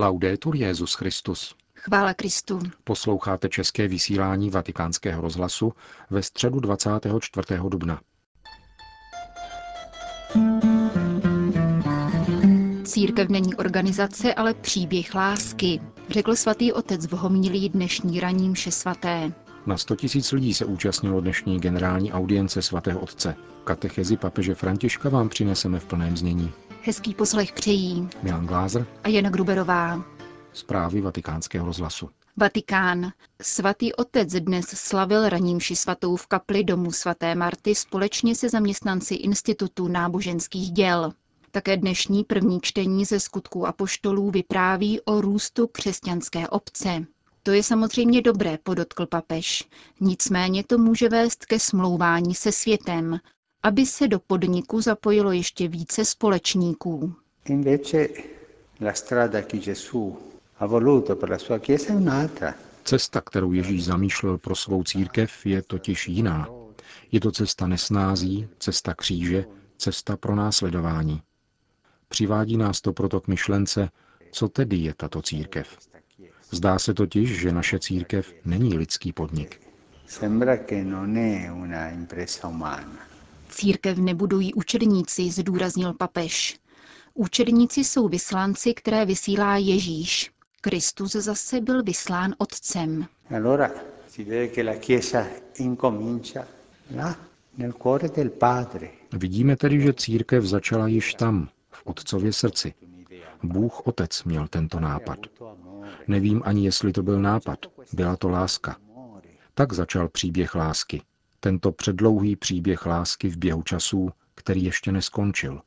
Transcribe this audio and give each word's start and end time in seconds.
Laudetur 0.00 0.56
Jezus 0.56 0.94
Christus. 0.94 1.54
Chvála 1.74 2.14
Kristu. 2.14 2.60
Posloucháte 2.84 3.48
české 3.48 3.88
vysílání 3.88 4.50
Vatikánského 4.50 5.22
rozhlasu 5.22 5.72
ve 6.10 6.22
středu 6.22 6.60
24. 6.60 7.46
dubna. 7.68 8.00
Církev 12.84 13.28
není 13.28 13.54
organizace, 13.54 14.34
ale 14.34 14.54
příběh 14.54 15.14
lásky, 15.14 15.80
řekl 16.08 16.36
svatý 16.36 16.72
otec 16.72 17.06
v 17.06 17.12
homílii 17.12 17.68
dnešní 17.68 18.20
raním 18.20 18.54
vše 18.54 18.70
svaté. 18.70 19.32
Na 19.66 19.76
100 19.76 19.96
tisíc 19.96 20.32
lidí 20.32 20.54
se 20.54 20.64
účastnilo 20.64 21.20
dnešní 21.20 21.60
generální 21.60 22.12
audience 22.12 22.62
svatého 22.62 23.00
otce. 23.00 23.34
Katechezi 23.64 24.16
papeže 24.16 24.54
Františka 24.54 25.08
vám 25.08 25.28
přineseme 25.28 25.80
v 25.80 25.84
plném 25.84 26.16
znění. 26.16 26.52
Hezký 26.82 27.14
poslech 27.14 27.52
přejí 27.52 28.08
Milan 28.22 28.46
Glázer 28.46 28.86
a 29.04 29.08
Jana 29.08 29.30
Gruberová. 29.30 30.04
Zprávy 30.52 31.00
vatikánského 31.00 31.66
rozhlasu. 31.66 32.10
Vatikán. 32.36 33.12
Svatý 33.42 33.92
otec 33.92 34.32
dnes 34.32 34.66
slavil 34.66 35.28
raním 35.28 35.60
ši 35.60 35.76
svatou 35.76 36.16
v 36.16 36.26
kapli 36.26 36.64
domu 36.64 36.92
svaté 36.92 37.34
Marty 37.34 37.74
společně 37.74 38.34
se 38.34 38.48
zaměstnanci 38.48 39.14
Institutu 39.14 39.88
náboženských 39.88 40.70
děl. 40.70 41.12
Také 41.50 41.76
dnešní 41.76 42.24
první 42.24 42.60
čtení 42.62 43.04
ze 43.04 43.20
skutků 43.20 43.66
apoštolů 43.66 44.30
vypráví 44.30 45.00
o 45.00 45.20
růstu 45.20 45.66
křesťanské 45.66 46.48
obce. 46.48 47.04
To 47.42 47.50
je 47.50 47.62
samozřejmě 47.62 48.22
dobré, 48.22 48.58
podotkl 48.62 49.06
papež. 49.06 49.64
Nicméně 50.00 50.64
to 50.64 50.78
může 50.78 51.08
vést 51.08 51.46
ke 51.46 51.58
smlouvání 51.58 52.34
se 52.34 52.52
světem, 52.52 53.18
aby 53.68 53.86
se 53.86 54.08
do 54.08 54.18
podniku 54.18 54.80
zapojilo 54.80 55.32
ještě 55.32 55.68
více 55.68 56.04
společníků. 56.04 57.14
Cesta, 62.84 63.20
kterou 63.20 63.52
Ježíš 63.52 63.84
zamýšlel 63.84 64.38
pro 64.38 64.56
svou 64.56 64.84
církev, 64.84 65.46
je 65.46 65.62
totiž 65.62 66.08
jiná. 66.08 66.48
Je 67.12 67.20
to 67.20 67.32
cesta 67.32 67.66
nesnází, 67.66 68.48
cesta 68.58 68.94
kříže, 68.94 69.44
cesta 69.78 70.16
pro 70.16 70.34
následování. 70.34 71.22
Přivádí 72.08 72.56
nás 72.56 72.80
to 72.80 72.92
proto 72.92 73.20
k 73.20 73.28
myšlence, 73.28 73.90
co 74.30 74.48
tedy 74.48 74.76
je 74.76 74.94
tato 74.94 75.22
církev. 75.22 75.78
Zdá 76.50 76.78
se 76.78 76.94
totiž, 76.94 77.40
že 77.40 77.52
naše 77.52 77.78
církev 77.78 78.34
není 78.44 78.78
lidský 78.78 79.12
podnik. 79.12 79.60
Církev 83.48 83.98
nebudují 83.98 84.54
učedníci, 84.54 85.30
zdůraznil 85.30 85.94
papež. 85.94 86.58
Učedníci 87.14 87.84
jsou 87.84 88.08
vyslanci, 88.08 88.74
které 88.74 89.04
vysílá 89.04 89.56
Ježíš. 89.56 90.30
Kristus 90.60 91.12
zase 91.12 91.60
byl 91.60 91.82
vyslán 91.82 92.34
Otcem. 92.38 93.06
Vidíme 99.12 99.56
tedy, 99.56 99.80
že 99.80 99.92
církev 99.92 100.44
začala 100.44 100.88
již 100.88 101.14
tam, 101.14 101.48
v 101.70 101.82
Otcově 101.86 102.32
srdci. 102.32 102.74
Bůh 103.42 103.86
Otec 103.86 104.24
měl 104.24 104.48
tento 104.48 104.80
nápad. 104.80 105.18
Nevím 106.08 106.42
ani, 106.44 106.64
jestli 106.64 106.92
to 106.92 107.02
byl 107.02 107.22
nápad. 107.22 107.58
Byla 107.92 108.16
to 108.16 108.28
láska. 108.28 108.76
Tak 109.54 109.72
začal 109.72 110.08
příběh 110.08 110.54
lásky. 110.54 111.02
Tento 111.40 111.72
předlouhý 111.72 112.36
příběh 112.36 112.86
lásky 112.86 113.28
v 113.28 113.36
běhu 113.36 113.62
časů, 113.62 114.10
který 114.34 114.64
ještě 114.64 114.92
neskončil. 114.92 115.60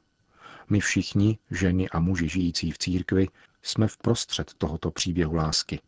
My 0.70 0.80
všichni, 0.80 1.38
ženy 1.52 1.90
a 1.90 2.00
muži 2.00 2.30
žijící 2.30 2.72
v 2.72 2.78
církvi, 2.78 3.28
jsme 3.62 3.88
v 3.88 3.98
prostřed 3.98 4.54
tohoto 4.58 4.92
příběhu 4.92 5.36
lásky. 5.36 5.80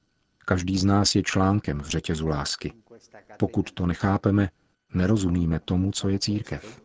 Každý 0.45 0.77
z 0.77 0.85
nás 0.85 1.15
je 1.15 1.23
článkem 1.23 1.79
v 1.79 1.87
řetězu 1.87 2.27
lásky. 2.27 2.73
Pokud 3.37 3.71
to 3.71 3.85
nechápeme, 3.85 4.49
nerozumíme 4.93 5.59
tomu, 5.59 5.91
co 5.91 6.09
je 6.09 6.19
církev. 6.19 6.81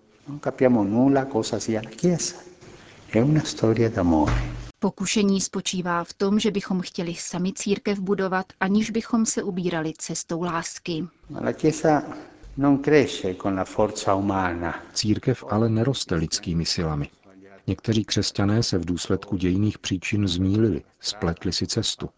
Pokušení 4.78 5.40
spočívá 5.40 6.04
v 6.04 6.14
tom, 6.14 6.38
že 6.38 6.50
bychom 6.50 6.80
chtěli 6.80 7.14
sami 7.14 7.52
církev 7.52 7.98
budovat, 7.98 8.46
aniž 8.60 8.90
bychom 8.90 9.26
se 9.26 9.42
ubírali 9.42 9.92
cestou 9.98 10.42
lásky. 10.42 11.06
Církev 14.92 15.44
ale 15.50 15.68
neroste 15.68 16.14
lidskými 16.14 16.64
silami. 16.66 17.10
Někteří 17.66 18.04
křesťané 18.04 18.62
se 18.62 18.78
v 18.78 18.84
důsledku 18.84 19.36
dějných 19.36 19.78
příčin 19.78 20.28
zmílili, 20.28 20.82
spletli 21.00 21.52
si 21.52 21.66
cestu, 21.66 22.10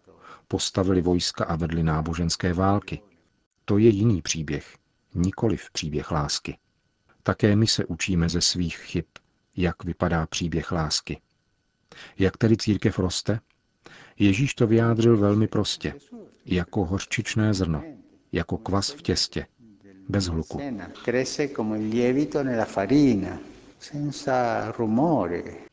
postavili 0.49 1.03
vojska 1.03 1.45
a 1.45 1.57
vedli 1.57 1.83
náboženské 1.83 2.53
války. 2.53 3.01
To 3.65 3.79
je 3.79 3.89
jiný 3.89 4.23
příběh, 4.23 4.77
nikoliv 5.15 5.71
příběh 5.73 6.11
lásky. 6.11 6.59
Také 7.23 7.57
my 7.57 7.67
se 7.67 7.85
učíme 7.85 8.29
ze 8.29 8.41
svých 8.41 8.77
chyb, 8.77 9.05
jak 9.57 9.85
vypadá 9.85 10.27
příběh 10.27 10.73
lásky. 10.73 11.21
Jak 12.19 12.37
tedy 12.37 12.57
církev 12.57 12.99
roste? 12.99 13.41
Ježíš 14.19 14.55
to 14.55 14.67
vyjádřil 14.67 15.17
velmi 15.17 15.49
prostě. 15.49 15.95
Jako 16.47 16.85
hořčičné 16.85 17.55
zrno, 17.55 17.83
jako 18.33 18.59
kvas 18.59 18.91
v 18.91 19.03
těstě, 19.03 19.47
bez 20.11 20.27
hluku. 20.27 20.61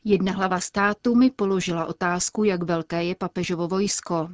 Jedna 0.04 0.32
hlava 0.32 0.60
státu 0.60 1.14
mi 1.14 1.30
položila 1.30 1.86
otázku, 1.86 2.44
jak 2.44 2.62
velké 2.62 3.04
je 3.04 3.14
papežovo 3.14 3.68
vojsko. 3.68 4.28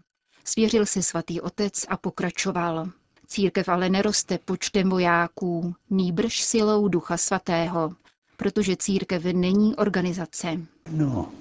Svěřil 0.44 0.86
se 0.86 1.02
svatý 1.02 1.40
otec 1.40 1.86
a 1.88 1.96
pokračoval. 1.96 2.88
Církev 3.26 3.68
ale 3.68 3.88
neroste 3.88 4.38
počtem 4.38 4.90
vojáků, 4.90 5.74
nýbrž 5.90 6.42
silou 6.42 6.88
ducha 6.88 7.16
svatého, 7.16 7.92
protože 8.36 8.76
církev 8.76 9.24
není 9.24 9.76
organizace. 9.76 10.60
No, 10.90 11.32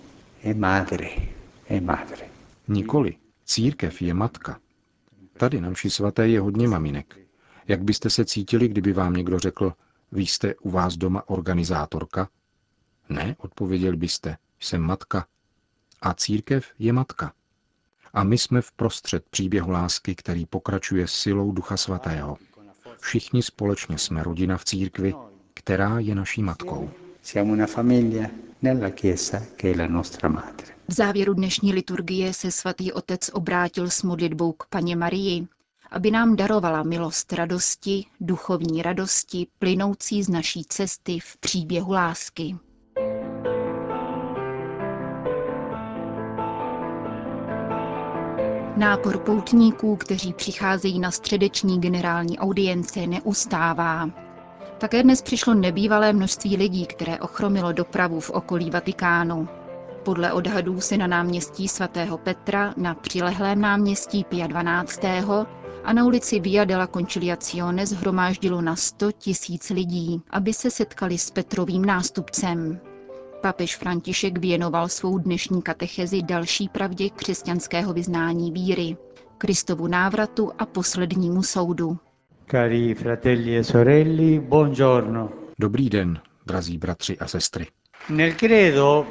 je 0.43 0.53
madre, 0.53 1.09
je 1.69 1.81
madre. 1.81 2.27
Nikoli, 2.67 3.15
církev 3.45 4.01
je 4.01 4.13
matka. 4.13 4.59
Tady 5.37 5.61
na 5.61 5.69
mši 5.69 5.89
svaté 5.89 6.27
je 6.27 6.39
hodně 6.39 6.67
maminek. 6.67 7.22
Jak 7.67 7.83
byste 7.83 8.09
se 8.09 8.25
cítili, 8.25 8.67
kdyby 8.67 8.93
vám 8.93 9.13
někdo 9.13 9.39
řekl, 9.39 9.73
vy 10.11 10.21
jste 10.21 10.55
u 10.55 10.69
vás 10.69 10.97
doma 10.97 11.29
organizátorka? 11.29 12.29
Ne, 13.09 13.35
odpověděl 13.39 13.97
byste, 13.97 14.37
jsem 14.59 14.81
matka. 14.81 15.25
A 16.01 16.13
církev 16.13 16.65
je 16.79 16.93
matka. 16.93 17.33
A 18.13 18.23
my 18.23 18.37
jsme 18.37 18.61
v 18.61 18.71
prostřed 18.71 19.25
příběhu 19.29 19.71
lásky, 19.71 20.15
který 20.15 20.45
pokračuje 20.45 21.07
silou 21.07 21.51
Ducha 21.51 21.77
Svatého. 21.77 22.37
Všichni 22.99 23.43
společně 23.43 23.97
jsme 23.97 24.23
rodina 24.23 24.57
v 24.57 24.65
církvi, 24.65 25.13
která 25.53 25.99
je 25.99 26.15
naší 26.15 26.43
matkou. 26.43 26.89
V 30.87 30.93
závěru 30.93 31.33
dnešní 31.33 31.73
liturgie 31.73 32.33
se 32.33 32.51
svatý 32.51 32.91
otec 32.91 33.29
obrátil 33.33 33.89
s 33.89 34.03
modlitbou 34.03 34.51
k 34.51 34.65
paně 34.65 34.95
Marii, 34.95 35.47
aby 35.93 36.11
nám 36.11 36.35
darovala 36.35 36.83
milost 36.83 37.33
radosti, 37.33 38.05
duchovní 38.19 38.81
radosti, 38.81 39.47
plynoucí 39.59 40.23
z 40.23 40.29
naší 40.29 40.65
cesty 40.65 41.19
v 41.19 41.37
příběhu 41.37 41.91
lásky. 41.91 42.55
Nápor 48.77 49.17
poutníků, 49.17 49.95
kteří 49.95 50.33
přicházejí 50.33 50.99
na 50.99 51.11
středeční 51.11 51.81
generální 51.81 52.39
audience, 52.39 53.07
neustává. 53.07 54.09
Také 54.77 55.03
dnes 55.03 55.21
přišlo 55.21 55.53
nebývalé 55.53 56.13
množství 56.13 56.57
lidí, 56.57 56.85
které 56.85 57.19
ochromilo 57.19 57.71
dopravu 57.71 58.19
v 58.19 58.29
okolí 58.29 58.69
Vatikánu. 58.69 59.47
Podle 60.03 60.33
odhadů 60.33 60.81
se 60.81 60.97
na 60.97 61.07
náměstí 61.07 61.67
svatého 61.67 62.17
Petra, 62.17 62.73
na 62.77 62.93
přilehlém 62.95 63.61
náměstí 63.61 64.23
Pia 64.23 64.47
12. 64.47 64.99
a 65.83 65.93
na 65.93 66.05
ulici 66.05 66.39
Via 66.39 66.65
della 66.65 66.87
Conciliazione 66.87 67.85
zhromáždilo 67.85 68.61
na 68.61 68.75
100 68.75 69.11
tisíc 69.11 69.69
lidí, 69.69 70.21
aby 70.29 70.53
se 70.53 70.71
setkali 70.71 71.17
s 71.17 71.31
Petrovým 71.31 71.85
nástupcem. 71.85 72.79
Papež 73.41 73.75
František 73.75 74.37
věnoval 74.37 74.87
svou 74.89 75.17
dnešní 75.17 75.61
katechezi 75.61 76.21
další 76.21 76.69
pravdě 76.69 77.09
křesťanského 77.09 77.93
vyznání 77.93 78.51
víry, 78.51 78.97
Kristovu 79.37 79.87
návratu 79.87 80.51
a 80.59 80.65
poslednímu 80.65 81.43
soudu. 81.43 81.97
Cari 82.51 82.93
fratelli 82.95 83.57
e 83.57 83.63
sorelle, 83.63 84.39
buongiorno. 84.39 85.29
Dobrý 85.59 85.89
den, 85.89 86.19
drazí 86.45 86.77
bratři 86.77 87.17
a 87.17 87.27
sestry. 87.27 87.67
Nel 88.09 88.33
credo 88.33 89.05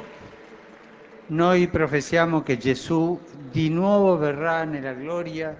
noi 1.29 1.67
professiamo 1.67 2.41
che 2.41 2.57
Gesù 2.57 3.19
di 3.51 3.69
nuovo 3.69 4.17
verrà 4.17 4.65
nella 4.65 4.93
gloria 4.93 5.55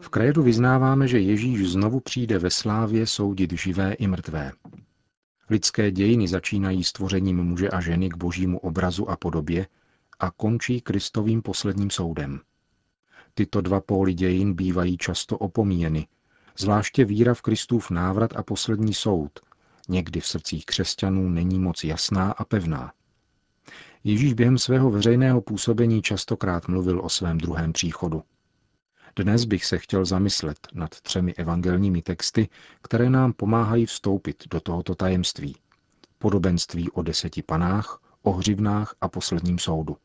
v 0.00 0.08
kredu 0.08 0.42
vyznáváme, 0.42 1.08
že 1.08 1.18
Ježíš 1.18 1.68
znovu 1.68 2.00
přijde 2.00 2.38
ve 2.38 2.50
slávě 2.50 3.06
soudit 3.06 3.52
živé 3.52 3.92
i 3.92 4.06
mrtvé. 4.06 4.52
Lidské 5.50 5.90
dějiny 5.90 6.28
začínají 6.28 6.84
stvořením 6.84 7.42
muže 7.42 7.70
a 7.70 7.80
ženy 7.80 8.08
k 8.08 8.16
božímu 8.16 8.58
obrazu 8.58 9.10
a 9.10 9.16
podobě 9.16 9.66
a 10.18 10.30
končí 10.30 10.80
Kristovým 10.80 11.42
posledním 11.42 11.90
soudem. 11.90 12.40
Tyto 13.34 13.60
dva 13.60 13.80
póly 13.80 14.14
dějin 14.14 14.54
bývají 14.54 14.98
často 14.98 15.38
opomíjeny, 15.38 16.06
zvláště 16.58 17.04
víra 17.04 17.34
v 17.34 17.42
Kristův 17.42 17.90
návrat 17.90 18.36
a 18.36 18.42
poslední 18.42 18.94
soud, 18.94 19.40
někdy 19.88 20.20
v 20.20 20.26
srdcích 20.26 20.66
křesťanů 20.66 21.28
není 21.28 21.58
moc 21.58 21.84
jasná 21.84 22.32
a 22.32 22.44
pevná. 22.44 22.92
Ježíš 24.04 24.34
během 24.34 24.58
svého 24.58 24.90
veřejného 24.90 25.40
působení 25.40 26.02
častokrát 26.02 26.68
mluvil 26.68 27.00
o 27.00 27.08
svém 27.08 27.38
druhém 27.38 27.72
příchodu. 27.72 28.22
Dnes 29.18 29.44
bych 29.44 29.64
se 29.64 29.78
chtěl 29.78 30.04
zamyslet 30.04 30.58
nad 30.74 31.00
třemi 31.00 31.34
evangelními 31.34 32.02
texty, 32.02 32.48
které 32.82 33.10
nám 33.10 33.32
pomáhají 33.32 33.86
vstoupit 33.86 34.44
do 34.50 34.60
tohoto 34.60 34.94
tajemství. 34.94 35.56
Podobenství 36.18 36.90
o 36.90 37.02
deseti 37.02 37.42
panách, 37.42 38.00
o 38.22 38.32
hřivnách 38.32 38.94
a 39.00 39.08
posledním 39.08 39.58
soudu. 39.58 39.96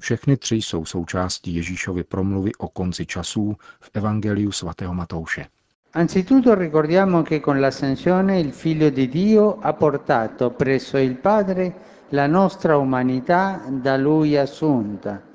Všechny 0.00 0.36
tři 0.36 0.56
jsou 0.56 0.84
součástí 0.84 1.54
Ježíšovy 1.54 2.04
promluvy 2.04 2.54
o 2.58 2.68
konci 2.68 3.06
časů 3.06 3.56
v 3.80 3.90
Evangeliu 3.94 4.52
svatého 4.52 4.94
Matouše. 4.94 5.46
Anzitutto 5.92 6.54
ricordiamo 6.54 7.22
che 7.22 7.40
con 7.40 7.60
l'ascensione 7.60 8.40
il 8.40 8.52
Figlio 8.52 8.90
di 8.90 9.08
Dio 9.08 9.58
ha 9.60 9.72
portato 9.72 10.50
presso 10.50 10.98
il 10.98 11.14
Padre 11.14 11.72
la 12.08 12.26
nostra 12.26 12.76
umanità 12.76 13.62
da 13.82 13.96
Lui 13.96 14.36
assunta. 14.38 15.33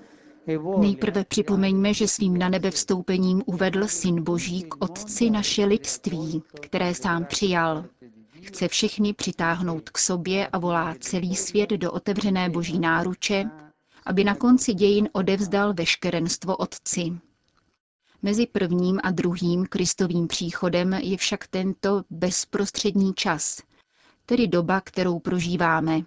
Nejprve 0.80 1.25
připomeňme, 1.25 1.94
že 1.94 2.07
svým 2.07 2.38
na 2.38 2.50
nebe 2.50 2.71
vstoupením 2.71 3.44
uvedl 3.45 3.88
Syn 3.88 4.24
Boží 4.24 4.63
k 4.63 4.75
Otci 4.83 5.30
naše 5.30 5.65
lidství, 5.65 6.44
které 6.62 6.95
sám 6.95 7.25
přijal. 7.25 7.86
Chce 8.41 8.68
všechny 8.68 9.13
přitáhnout 9.13 9.89
k 9.89 9.97
sobě 9.97 10.47
a 10.47 10.57
volá 10.57 10.95
celý 11.00 11.36
svět 11.36 11.69
do 11.69 11.91
otevřené 11.91 12.50
boží 12.50 12.80
náruče, 12.80 13.45
aby 14.06 14.24
na 14.24 14.36
konci 14.36 14.74
dějin 14.74 15.09
odevzdal 15.12 15.74
veškerenstvo 15.74 16.57
Otci. 16.57 17.12
Mezi 18.21 18.45
prvním 18.47 19.00
a 19.03 19.12
druhým 19.12 19.65
Kristovým 19.65 20.27
příchodem 20.27 20.94
je 20.94 21.18
však 21.18 21.47
tento 21.47 22.03
bezprostřední 22.09 23.13
čas, 23.13 23.62
tedy 24.25 24.47
doba, 24.47 24.81
kterou 24.81 25.19
prožíváme. 25.19 26.01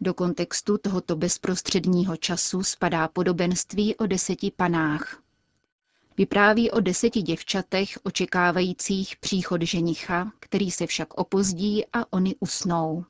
Do 0.00 0.14
kontextu 0.14 0.78
tohoto 0.78 1.16
bezprostředního 1.16 2.16
času 2.16 2.62
spadá 2.62 3.08
podobenství 3.08 3.96
o 3.96 4.06
deseti 4.06 4.50
panách. 4.56 5.22
Vypráví 6.16 6.70
o 6.70 6.80
deseti 6.80 7.22
děvčatech 7.22 7.98
očekávajících 8.02 9.16
příchod 9.16 9.62
ženicha, 9.62 10.32
který 10.40 10.70
se 10.70 10.86
však 10.86 11.14
opozdí 11.14 11.84
a 11.92 12.12
oni 12.12 12.34
usnou. 12.40 13.04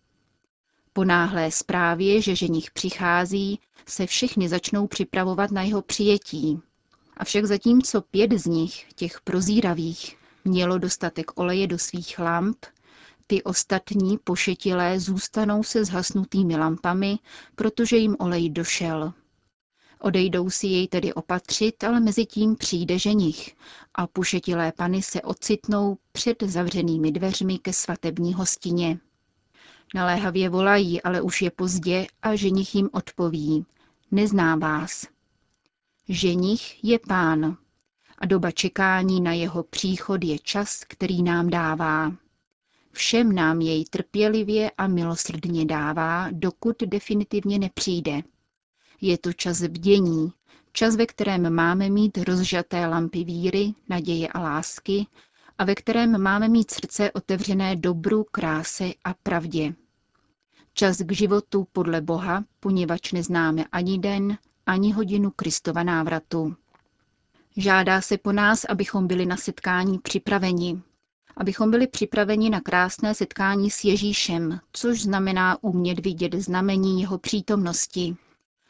Po 0.92 1.04
náhlé 1.04 1.50
zprávě, 1.50 2.22
že 2.22 2.36
ženich 2.36 2.70
přichází, 2.70 3.60
se 3.86 4.06
všechny 4.06 4.48
začnou 4.48 4.86
připravovat 4.86 5.50
na 5.50 5.62
jeho 5.62 5.82
přijetí. 5.82 6.60
Avšak 7.16 7.44
zatímco 7.44 8.00
pět 8.00 8.32
z 8.32 8.46
nich, 8.46 8.86
těch 8.94 9.20
prozíravých, 9.20 10.16
mělo 10.44 10.78
dostatek 10.78 11.40
oleje 11.40 11.66
do 11.66 11.78
svých 11.78 12.18
lamp, 12.18 12.56
ty 13.30 13.42
ostatní 13.42 14.18
pošetilé 14.24 15.00
zůstanou 15.00 15.62
se 15.62 15.84
zhasnutými 15.84 16.56
lampami, 16.56 17.18
protože 17.54 17.96
jim 17.96 18.16
olej 18.18 18.50
došel. 18.50 19.12
Odejdou 20.00 20.50
si 20.50 20.66
jej 20.66 20.88
tedy 20.88 21.14
opatřit, 21.14 21.84
ale 21.84 22.00
mezi 22.00 22.26
tím 22.26 22.56
přijde 22.56 22.98
ženich 22.98 23.56
a 23.94 24.06
pošetilé 24.06 24.72
pany 24.72 25.02
se 25.02 25.22
ocitnou 25.22 25.98
před 26.12 26.42
zavřenými 26.42 27.12
dveřmi 27.12 27.58
ke 27.58 27.72
svatební 27.72 28.34
hostině. 28.34 28.98
Naléhavě 29.94 30.48
volají, 30.48 31.02
ale 31.02 31.20
už 31.20 31.42
je 31.42 31.50
pozdě 31.50 32.06
a 32.22 32.34
ženich 32.36 32.74
jim 32.74 32.88
odpoví. 32.92 33.66
Nezná 34.10 34.56
vás. 34.56 35.06
Ženich 36.08 36.84
je 36.84 36.98
pán 36.98 37.56
a 38.18 38.26
doba 38.26 38.50
čekání 38.50 39.20
na 39.20 39.32
jeho 39.32 39.62
příchod 39.62 40.24
je 40.24 40.38
čas, 40.38 40.84
který 40.88 41.22
nám 41.22 41.50
dává. 41.50 42.12
Všem 42.92 43.32
nám 43.34 43.60
jej 43.60 43.84
trpělivě 43.84 44.70
a 44.70 44.86
milosrdně 44.86 45.64
dává, 45.64 46.28
dokud 46.30 46.82
definitivně 46.82 47.58
nepřijde. 47.58 48.22
Je 49.00 49.18
to 49.18 49.32
čas 49.32 49.62
bdění, 49.62 50.32
čas, 50.72 50.96
ve 50.96 51.06
kterém 51.06 51.54
máme 51.54 51.90
mít 51.90 52.18
rozžaté 52.18 52.86
lampy 52.86 53.24
víry, 53.24 53.74
naděje 53.88 54.28
a 54.28 54.40
lásky 54.40 55.06
a 55.58 55.64
ve 55.64 55.74
kterém 55.74 56.22
máme 56.22 56.48
mít 56.48 56.70
srdce 56.70 57.12
otevřené 57.12 57.76
dobru, 57.76 58.24
kráse 58.30 58.84
a 59.04 59.14
pravdě. 59.14 59.74
Čas 60.74 60.96
k 60.96 61.12
životu 61.12 61.66
podle 61.72 62.00
Boha, 62.00 62.44
poněvadž 62.60 63.12
neznáme 63.12 63.64
ani 63.72 63.98
den, 63.98 64.38
ani 64.66 64.92
hodinu 64.92 65.30
Kristova 65.30 65.82
návratu. 65.82 66.56
Žádá 67.56 68.00
se 68.00 68.18
po 68.18 68.32
nás, 68.32 68.64
abychom 68.64 69.06
byli 69.06 69.26
na 69.26 69.36
setkání 69.36 69.98
připraveni, 69.98 70.82
abychom 71.38 71.70
byli 71.70 71.86
připraveni 71.86 72.50
na 72.50 72.60
krásné 72.60 73.14
setkání 73.14 73.70
s 73.70 73.84
Ježíšem, 73.84 74.60
což 74.72 75.02
znamená 75.02 75.62
umět 75.62 75.98
vidět 76.06 76.34
znamení 76.34 77.00
jeho 77.00 77.18
přítomnosti, 77.18 78.16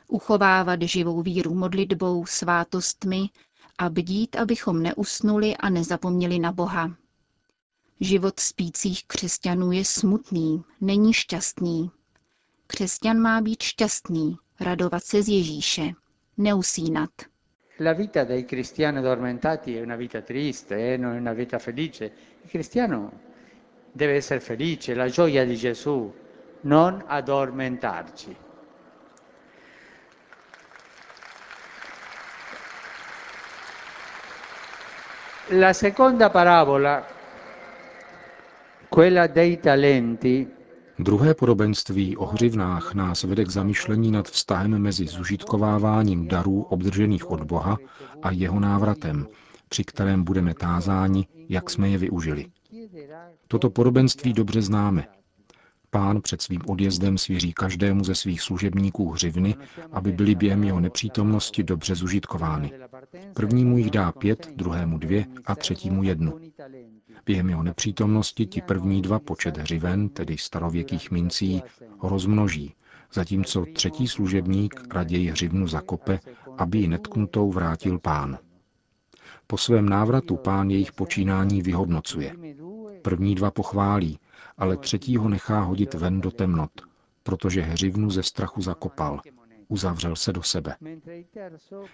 uchovávat 0.09 0.82
živou 0.82 1.23
víru 1.23 1.55
modlitbou, 1.55 2.26
svátostmi 2.26 3.29
a 3.79 3.88
bdít, 3.88 4.37
abychom 4.37 4.82
neusnuli 4.82 5.56
a 5.56 5.70
nezapomněli 5.70 6.38
na 6.38 6.53
Boha. 6.53 6.91
Život 8.00 8.41
spících 8.41 9.06
křesťanů 9.06 9.73
je 9.73 9.85
smutný, 9.85 10.62
není 10.81 11.12
šťastný. 11.12 11.91
Křesťan 12.67 13.19
má 13.19 13.41
být 13.41 13.62
šťastný, 13.62 14.37
radovat 14.61 15.05
se 15.05 15.23
z 15.23 15.29
Ježíše, 15.29 15.93
neusínat. 16.37 17.11
La 17.81 17.93
vita 17.93 18.25
dei 18.25 18.44
cristiani 18.44 18.99
addormentati 18.99 19.76
è 19.76 19.82
una 19.82 19.97
vita 19.97 20.21
triste, 20.21 20.94
eh? 20.94 20.97
non 20.97 21.14
è 21.14 21.19
una 21.19 21.32
vita 21.32 21.59
felice. 21.59 22.11
Cristiano. 22.49 23.12
Deve 23.93 24.15
essere 24.15 24.41
felice, 24.41 24.95
la 24.95 25.09
gioia 25.09 25.45
di 25.45 25.56
Gesù, 25.56 26.12
non 26.62 27.03
addormentarci. 27.06 28.37
La 35.53 35.73
seconda 35.73 36.29
parabola, 36.31 37.06
quella 38.89 39.27
dei 39.27 39.59
talenti, 39.61 40.56
Druhé 41.00 41.35
podobenství 41.35 42.17
o 42.17 42.27
hřivnách 42.27 42.95
nás 42.95 43.23
vede 43.25 43.45
k 43.45 43.50
zamyšlení 43.50 44.11
nad 44.11 44.29
vztahem 44.29 44.79
mezi 44.79 45.06
zužitkováváním 45.06 46.29
darů 46.29 46.62
obdržených 46.62 47.31
od 47.31 47.45
Boha 47.45 47.79
a 48.23 48.31
jeho 48.31 48.61
návratem, 48.61 49.26
při 49.68 49.84
kterém 49.84 50.25
budeme 50.25 50.54
tázáni, 50.54 51.26
jak 51.48 51.70
jsme 51.70 51.88
je 51.88 51.98
využili. 51.98 52.46
Toto 53.48 53.70
podobenství 53.70 54.32
dobře 54.32 54.62
známe. 54.62 55.06
Pán 55.90 56.22
před 56.22 56.42
svým 56.42 56.60
odjezdem 56.66 57.18
svěří 57.18 57.52
každému 57.52 58.04
ze 58.04 58.14
svých 58.14 58.42
služebníků 58.42 59.10
hřivny, 59.10 59.54
aby 59.92 60.12
byly 60.12 60.34
během 60.34 60.64
jeho 60.64 60.80
nepřítomnosti 60.80 61.62
dobře 61.62 61.94
zužitkovány. 61.94 62.72
Prvnímu 63.34 63.78
jich 63.78 63.90
dá 63.90 64.12
pět, 64.12 64.52
druhému 64.56 64.98
dvě 64.98 65.26
a 65.44 65.54
třetímu 65.54 66.02
jednu. 66.02 66.38
Během 67.26 67.48
jeho 67.48 67.62
nepřítomnosti 67.62 68.46
ti 68.46 68.62
první 68.62 69.02
dva 69.02 69.18
počet 69.18 69.56
hřiven, 69.56 70.08
tedy 70.08 70.38
starověkých 70.38 71.10
mincí, 71.10 71.62
ho 71.98 72.08
rozmnoží, 72.08 72.75
zatímco 73.12 73.64
třetí 73.72 74.08
služebník 74.08 74.94
raději 74.94 75.30
hřivnu 75.30 75.66
zakope, 75.66 76.20
aby 76.58 76.78
ji 76.78 76.88
netknutou 76.88 77.52
vrátil 77.52 77.98
pán. 77.98 78.38
Po 79.50 79.57
svém 79.59 79.88
návratu 79.88 80.37
pán 80.37 80.71
jejich 80.71 80.93
počínání 80.93 81.62
vyhodnocuje. 81.62 82.35
První 83.02 83.35
dva 83.35 83.50
pochválí, 83.50 84.19
ale 84.59 84.76
třetího 84.76 85.28
nechá 85.28 85.61
hodit 85.61 85.95
ven 85.95 86.21
do 86.21 86.31
temnot, 86.31 86.71
protože 87.23 87.61
hřivnu 87.62 88.11
ze 88.11 88.23
strachu 88.23 88.62
zakopal. 88.62 89.21
Uzavřel 89.69 90.17
se 90.17 90.33
do 90.33 90.43
sebe. 90.43 90.76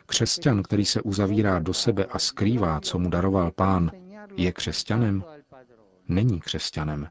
Křesťan, 0.06 0.62
který 0.62 0.84
se 0.84 1.02
uzavírá 1.02 1.58
do 1.58 1.74
sebe 1.74 2.04
a 2.04 2.18
skrývá, 2.18 2.80
co 2.80 2.98
mu 2.98 3.10
daroval 3.10 3.50
pán, 3.50 3.90
je 4.36 4.52
křesťanem? 4.52 5.24
Není 6.08 6.40
křesťanem. 6.40 7.08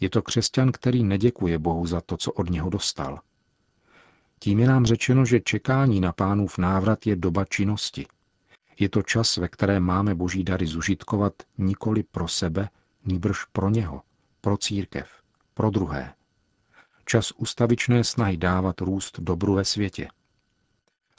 Je 0.00 0.10
to 0.10 0.22
křesťan, 0.22 0.72
který 0.72 1.04
neděkuje 1.04 1.58
Bohu 1.58 1.86
za 1.86 2.00
to, 2.00 2.16
co 2.16 2.32
od 2.32 2.50
něho 2.50 2.70
dostal. 2.70 3.20
Tím 4.38 4.58
je 4.58 4.66
nám 4.66 4.86
řečeno, 4.86 5.24
že 5.24 5.40
čekání 5.40 6.00
na 6.00 6.12
pánův 6.12 6.58
návrat 6.58 7.06
je 7.06 7.16
doba 7.16 7.44
činnosti. 7.44 8.06
Je 8.78 8.88
to 8.88 9.02
čas, 9.02 9.36
ve 9.36 9.48
kterém 9.48 9.82
máme 9.82 10.14
boží 10.14 10.44
dary 10.44 10.66
zužitkovat 10.66 11.32
nikoli 11.58 12.02
pro 12.02 12.28
sebe, 12.28 12.68
níbrž 13.04 13.44
pro 13.44 13.70
něho, 13.70 14.02
pro 14.40 14.56
církev, 14.56 15.08
pro 15.54 15.70
druhé. 15.70 16.14
Čas 17.04 17.32
ustavičné 17.32 18.04
snahy 18.04 18.36
dávat 18.36 18.80
růst 18.80 19.20
dobru 19.20 19.54
ve 19.54 19.64
světě. 19.64 20.08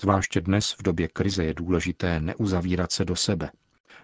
Zvláště 0.01 0.41
dnes 0.41 0.71
v 0.71 0.83
době 0.83 1.07
krize 1.07 1.43
je 1.43 1.53
důležité 1.53 2.19
neuzavírat 2.19 2.91
se 2.91 3.05
do 3.05 3.15
sebe, 3.15 3.51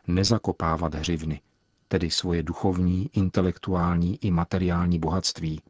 nezakopávat 0.07 0.95
hřivny, 0.95 1.41
tedy 1.87 2.11
svoje 2.11 2.43
duchovní, 2.43 3.09
intelektuální 3.13 4.17
i 4.21 4.31
materiální 4.31 4.99
bohatství, 4.99 5.61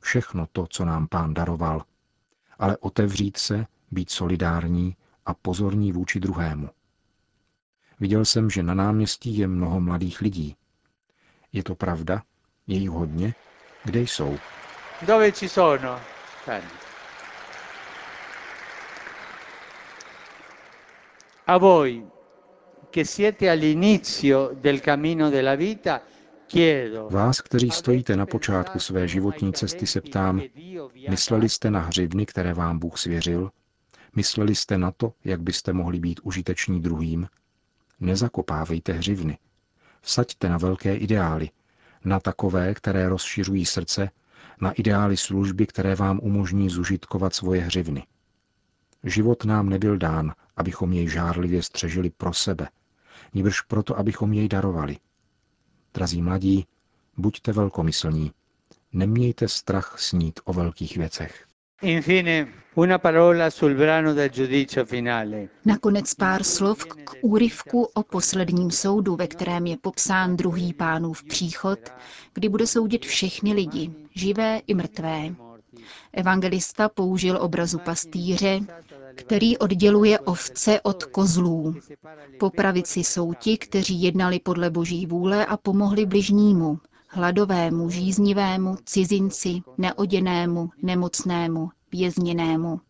všechno 0.00 0.46
to, 0.52 0.66
co 0.70 0.84
nám 0.84 1.08
pán 1.08 1.34
daroval, 1.34 1.84
ale 2.58 2.76
otevřít 2.76 3.36
se, 3.36 3.66
být 3.90 4.10
solidární 4.10 4.96
a 5.26 5.34
pozorní 5.34 5.92
vůči 5.92 6.20
druhému. 6.20 6.68
Viděl 8.02 8.24
jsem, 8.24 8.50
že 8.50 8.62
na 8.62 8.74
náměstí 8.74 9.38
je 9.38 9.48
mnoho 9.48 9.80
mladých 9.80 10.20
lidí. 10.20 10.56
Je 11.52 11.62
to 11.62 11.74
pravda? 11.74 12.22
Je 12.66 12.78
jich 12.78 12.90
hodně? 12.90 13.34
Kde 13.84 14.00
jsou? 14.00 14.38
Dove 15.06 15.32
ci 15.32 15.48
sono? 15.48 16.00
Cani. 16.44 16.66
A 21.46 21.58
voi 21.58 22.06
che 22.90 23.04
siete 23.04 23.50
all'inizio 23.50 24.50
del 24.54 24.80
cammino 24.80 25.30
della 25.30 25.54
vita, 25.54 26.02
chiedo. 26.48 27.08
Vás, 27.10 27.40
kteří 27.40 27.70
stojíte 27.70 28.16
na 28.16 28.26
počátku 28.26 28.78
své 28.78 29.08
životní 29.08 29.52
cesty, 29.52 29.86
se 29.86 30.00
ptám, 30.00 30.42
mysleli 31.10 31.48
jste 31.48 31.70
na 31.70 31.80
hřivny, 31.80 32.26
které 32.26 32.54
vám 32.54 32.78
Bůh 32.78 32.98
svěřil? 32.98 33.50
Mysleli 34.16 34.54
jste 34.54 34.78
na 34.78 34.90
to, 34.90 35.12
jak 35.24 35.40
byste 35.40 35.72
mohli 35.72 35.98
být 35.98 36.20
užiteční 36.22 36.80
druhým? 36.80 37.28
Nezakopávejte 38.02 38.92
hřivny. 38.92 39.38
Vsaďte 40.00 40.48
na 40.48 40.58
velké 40.58 40.96
ideály, 40.96 41.50
na 42.04 42.20
takové, 42.20 42.74
které 42.74 43.08
rozšiřují 43.08 43.66
srdce, 43.66 44.10
na 44.60 44.72
ideály 44.72 45.16
služby, 45.16 45.66
které 45.66 45.94
vám 45.94 46.20
umožní 46.22 46.70
zužitkovat 46.70 47.34
svoje 47.34 47.60
hřivny. 47.60 48.06
Život 49.04 49.44
nám 49.44 49.68
nebyl 49.68 49.98
dán, 49.98 50.32
abychom 50.56 50.92
jej 50.92 51.08
žárlivě 51.08 51.62
střežili 51.62 52.10
pro 52.10 52.32
sebe, 52.32 52.68
níbrž 53.34 53.60
proto, 53.60 53.98
abychom 53.98 54.32
jej 54.32 54.48
darovali. 54.48 54.96
Drazí 55.94 56.22
mladí, 56.22 56.66
buďte 57.16 57.52
velkomyslní. 57.52 58.32
Nemějte 58.92 59.48
strach 59.48 59.98
snít 59.98 60.40
o 60.44 60.52
velkých 60.52 60.96
věcech. 60.96 61.46
Infine, 61.84 62.48
una 62.74 62.98
parola 62.98 63.50
sul 63.50 63.74
brano 63.74 64.12
del 64.12 64.30
giudizio 64.30 64.84
finale. 64.84 65.48
Nakonec 65.64 66.14
pár 66.14 66.44
slov 66.44 66.86
k 66.86 67.18
úryvku 67.22 67.88
o 67.94 68.02
posledním 68.02 68.70
soudu, 68.70 69.16
ve 69.16 69.26
kterém 69.26 69.66
je 69.66 69.76
popsán 69.76 70.36
druhý 70.36 70.72
pánův 70.72 71.24
příchod, 71.24 71.78
kdy 72.34 72.48
bude 72.48 72.66
soudit 72.66 73.06
všechny 73.06 73.52
lidi, 73.52 73.90
živé 74.14 74.60
i 74.66 74.74
mrtvé. 74.74 75.34
Evangelista 76.12 76.88
použil 76.88 77.38
obrazu 77.42 77.78
pastýře, 77.78 78.60
který 79.14 79.58
odděluje 79.58 80.18
ovce 80.18 80.80
od 80.80 81.04
kozlů. 81.04 81.74
Po 82.38 82.50
pravici 82.50 83.00
jsou 83.00 83.34
ti, 83.34 83.58
kteří 83.58 84.02
jednali 84.02 84.38
podle 84.40 84.70
boží 84.70 85.06
vůle 85.06 85.46
a 85.46 85.56
pomohli 85.56 86.06
bližnímu, 86.06 86.78
hladovému, 87.14 87.90
žíznivému, 87.90 88.76
cizinci, 88.84 89.62
neoděnému, 89.78 90.70
nemocnému, 90.82 91.70
vězněnému. 91.92 92.80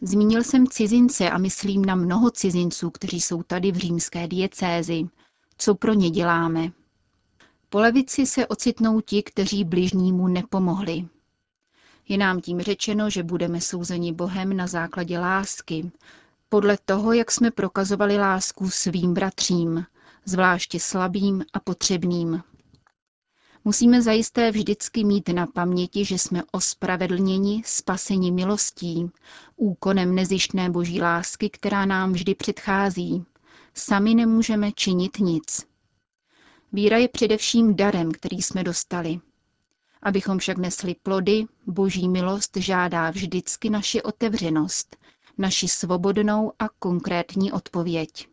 Zmínil 0.00 0.42
jsem 0.42 0.66
cizince 0.66 1.30
a 1.30 1.38
myslím 1.38 1.84
na 1.84 1.94
mnoho 1.94 2.30
cizinců, 2.30 2.90
kteří 2.90 3.20
jsou 3.20 3.42
tady 3.42 3.72
v 3.72 3.76
římské 3.76 4.28
diecézi. 4.28 5.04
Co 5.58 5.74
pro 5.74 5.92
ně 5.92 6.10
děláme? 6.10 6.72
Po 7.68 7.78
levici 7.78 8.26
se 8.26 8.46
ocitnou 8.46 9.00
ti, 9.00 9.22
kteří 9.22 9.64
bližnímu 9.64 10.28
nepomohli. 10.28 11.08
Je 12.08 12.18
nám 12.18 12.40
tím 12.40 12.60
řečeno, 12.60 13.10
že 13.10 13.22
budeme 13.22 13.60
souzeni 13.60 14.12
Bohem 14.12 14.56
na 14.56 14.66
základě 14.66 15.18
lásky, 15.18 15.90
podle 16.48 16.78
toho, 16.84 17.12
jak 17.12 17.30
jsme 17.30 17.50
prokazovali 17.50 18.18
lásku 18.18 18.70
svým 18.70 19.14
bratřím, 19.14 19.84
zvláště 20.24 20.80
slabým 20.80 21.44
a 21.52 21.60
potřebným. 21.60 22.42
Musíme 23.64 24.02
zajisté 24.02 24.50
vždycky 24.50 25.04
mít 25.04 25.28
na 25.28 25.46
paměti, 25.46 26.04
že 26.04 26.18
jsme 26.18 26.42
ospravedlněni, 26.52 27.62
spaseni 27.66 28.32
milostí, 28.32 29.10
úkonem 29.56 30.14
nezištné 30.14 30.70
boží 30.70 31.02
lásky, 31.02 31.50
která 31.50 31.86
nám 31.86 32.12
vždy 32.12 32.34
předchází. 32.34 33.24
Sami 33.74 34.14
nemůžeme 34.14 34.72
činit 34.72 35.18
nic. 35.18 35.66
Víra 36.72 36.96
je 36.96 37.08
především 37.08 37.76
darem, 37.76 38.12
který 38.12 38.42
jsme 38.42 38.64
dostali. 38.64 39.20
Abychom 40.02 40.38
však 40.38 40.58
nesli 40.58 40.94
plody, 41.02 41.44
boží 41.66 42.08
milost 42.08 42.56
žádá 42.56 43.10
vždycky 43.10 43.70
naši 43.70 44.02
otevřenost, 44.02 44.96
naši 45.38 45.68
svobodnou 45.68 46.52
a 46.58 46.68
konkrétní 46.68 47.52
odpověď. 47.52 48.28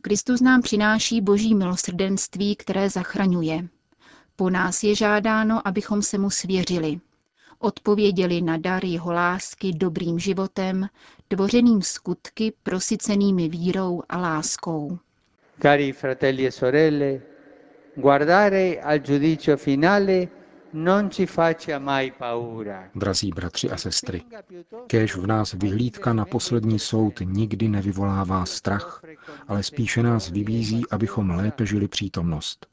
Kristus 0.00 0.40
nám 0.40 0.62
přináší 0.62 1.20
boží 1.20 1.54
milosrdenství, 1.54 2.56
které 2.56 2.90
zachraňuje. 2.90 3.68
Po 4.36 4.50
nás 4.50 4.82
je 4.82 4.94
žádáno, 4.94 5.68
abychom 5.68 6.02
se 6.02 6.18
mu 6.18 6.30
svěřili. 6.30 7.00
Odpověděli 7.58 8.42
na 8.42 8.56
dar 8.56 8.84
jeho 8.84 9.12
lásky 9.12 9.72
dobrým 9.72 10.18
životem, 10.18 10.88
tvořeným 11.28 11.82
skutky 11.82 12.52
prosycenými 12.62 13.48
vírou 13.48 14.02
a 14.08 14.18
láskou. 14.18 14.98
Cari 15.62 15.92
fratelli 15.92 16.46
e 16.46 16.50
sorelle, 16.50 17.20
guardare 17.96 18.80
al 18.82 18.98
giudizio 18.98 19.56
finale 19.56 20.28
non 20.72 21.10
ci 21.10 21.26
faccia 21.26 21.78
mai 21.78 22.10
paura. 22.10 22.90
Drazí 22.94 23.30
bratři 23.30 23.70
a 23.70 23.76
sestry, 23.76 24.22
kéž 24.86 25.16
v 25.16 25.26
nás 25.26 25.52
vyhlídka 25.52 26.12
na 26.12 26.24
poslední 26.24 26.78
soud 26.78 27.20
nikdy 27.24 27.68
nevyvolává 27.68 28.46
strach, 28.46 29.02
ale 29.48 29.62
spíše 29.62 30.02
nás 30.02 30.30
vybízí, 30.30 30.82
abychom 30.90 31.30
lépe 31.30 31.66
žili 31.66 31.88
přítomnost. 31.88 32.71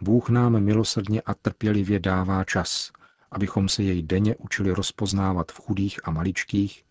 Bůh 0.00 0.28
nám 0.28 0.60
milosrdně 0.60 1.20
a 1.20 1.34
trpělivě 1.34 2.00
dává 2.00 2.44
čas, 2.44 2.92
abychom 3.30 3.68
se 3.68 3.82
jej 3.82 4.02
denně 4.02 4.36
učili 4.36 4.72
rozpoznávat 4.72 5.52
v 5.52 5.60
chudých 5.60 6.00
a 6.04 6.10
maličkých, 6.10 6.84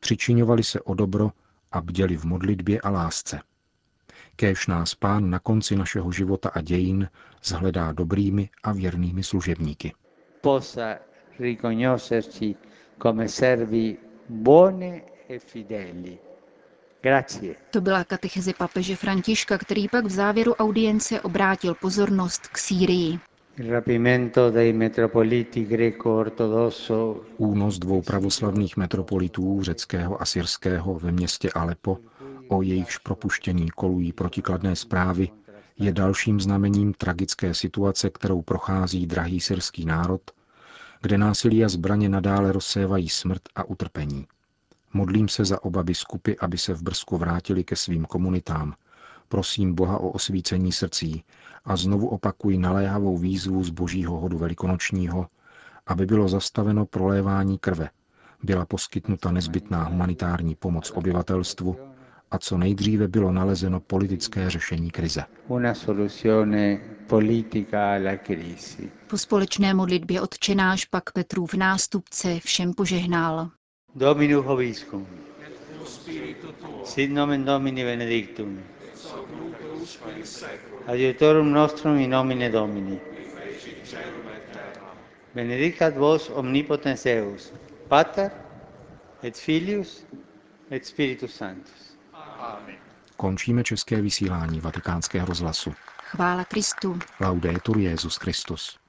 přičiňovali 0.00 0.62
se 0.62 0.80
o 0.80 0.94
dobro 0.94 1.30
a 1.72 1.80
bděli 1.80 2.16
v 2.16 2.24
modlitbě 2.24 2.80
a 2.80 2.90
lásce. 2.90 3.40
Kéž 4.36 4.66
nás 4.66 4.94
pán 4.94 5.30
na 5.30 5.38
konci 5.38 5.76
našeho 5.76 6.12
života 6.12 6.48
a 6.48 6.60
dějin 6.60 7.08
zhledá 7.44 7.92
dobrými 7.92 8.50
a 8.62 8.72
věrnými 8.72 9.22
služebníky. 9.22 9.92
Riconoscerci 11.38 12.54
come 13.02 13.28
servi 13.28 13.96
buoni 14.28 15.02
e 15.28 15.38
fideli. 15.38 16.29
Grazie. 17.02 17.54
To 17.70 17.80
byla 17.80 18.04
katecheze 18.04 18.52
papeže 18.58 18.96
Františka, 18.96 19.58
který 19.58 19.88
pak 19.88 20.04
v 20.04 20.10
závěru 20.10 20.54
audience 20.54 21.20
obrátil 21.20 21.74
pozornost 21.74 22.46
k 22.46 22.58
Sýrii. 22.58 23.18
Il 23.56 23.70
rapimento 23.70 24.50
dei 24.50 24.72
metropoliti 24.72 25.64
greco-ortodosso 25.64 27.20
Únos 27.36 27.78
dvou 27.78 28.02
pravoslavných 28.02 28.76
metropolitů, 28.76 29.62
řeckého 29.62 30.22
a 30.22 30.24
syrského, 30.24 30.94
ve 30.94 31.12
městě 31.12 31.50
Alepo, 31.54 31.98
o 32.48 32.62
jejichž 32.62 32.98
propuštění 32.98 33.68
kolují 33.70 34.12
protikladné 34.12 34.76
zprávy, 34.76 35.28
je 35.78 35.92
dalším 35.92 36.40
znamením 36.40 36.94
tragické 36.94 37.54
situace, 37.54 38.10
kterou 38.10 38.42
prochází 38.42 39.06
drahý 39.06 39.40
syrský 39.40 39.84
národ, 39.84 40.20
kde 41.02 41.18
násilí 41.18 41.64
a 41.64 41.68
zbraně 41.68 42.08
nadále 42.08 42.52
rozsévají 42.52 43.08
smrt 43.08 43.42
a 43.56 43.64
utrpení. 43.64 44.26
Modlím 44.92 45.28
se 45.28 45.44
za 45.44 45.64
oba 45.64 45.82
biskupy, 45.82 46.32
aby 46.40 46.58
se 46.58 46.74
v 46.74 46.82
Brzku 46.82 47.16
vrátili 47.16 47.64
ke 47.64 47.76
svým 47.76 48.04
komunitám. 48.04 48.74
Prosím 49.28 49.74
Boha 49.74 49.98
o 49.98 50.08
osvícení 50.08 50.72
srdcí 50.72 51.24
a 51.64 51.76
znovu 51.76 52.08
opakuji 52.08 52.58
naléhavou 52.58 53.18
výzvu 53.18 53.64
z 53.64 53.70
božího 53.70 54.20
hodu 54.20 54.38
velikonočního, 54.38 55.26
aby 55.86 56.06
bylo 56.06 56.28
zastaveno 56.28 56.86
prolévání 56.86 57.58
krve, 57.58 57.90
byla 58.42 58.66
poskytnuta 58.66 59.32
nezbytná 59.32 59.84
humanitární 59.84 60.54
pomoc 60.54 60.90
obyvatelstvu 60.94 61.76
a 62.30 62.38
co 62.38 62.58
nejdříve 62.58 63.08
bylo 63.08 63.32
nalezeno 63.32 63.80
politické 63.80 64.50
řešení 64.50 64.90
krize. 64.90 65.24
una 65.48 65.74
soluzione 65.74 66.80
politica 67.06 67.94
alla 67.94 68.16
crisi. 68.26 68.90
Po 69.06 69.18
společné 69.18 69.74
modlitbě 69.74 70.20
odčenáš 70.20 70.84
pak 70.84 71.12
Petrův 71.12 71.54
nástupce 71.54 72.40
všem 72.40 72.74
požehnal. 72.74 73.50
Dominus 73.94 74.44
Hoviscum. 74.44 75.06
Sit 76.84 77.10
nomen 77.10 77.44
Domini 77.44 77.82
benedictum. 77.82 78.62
Adiutorum 80.86 81.52
nostrum 81.52 81.98
in 81.98 82.10
nomine 82.10 82.50
Domini. 82.50 83.00
Benedicat 85.34 85.96
vos 85.96 86.30
omnipotens 86.30 87.02
Deus, 87.02 87.52
Pater 87.88 88.30
et 89.22 89.36
Filius 89.36 90.04
et 90.70 90.86
Spiritus 90.86 91.34
Sanctus. 91.34 91.96
Končíme 93.16 93.64
české 93.64 94.02
vysílání 94.02 94.60
vatikánského 94.60 95.26
rozhlasu. 95.26 95.74
Chvála 96.04 96.44
Kristu. 96.44 96.98
Laudetur 97.20 97.78
Jezus 97.78 98.16
Christus. 98.16 98.79